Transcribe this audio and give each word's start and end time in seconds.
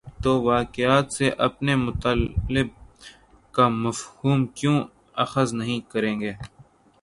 توواقعات 0.23 1.07
سے 1.13 1.29
اپنے 1.47 1.75
مطلب 1.77 2.67
کا 3.53 3.67
مفہوم 3.83 4.45
کیوں 4.55 4.77
اخذ 5.15 5.53
نہیں 5.53 5.79
کریں 5.91 6.19
گے؟ 6.19 6.33